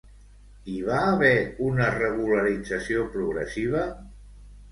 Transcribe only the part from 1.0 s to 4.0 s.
haver una regularització progressiva.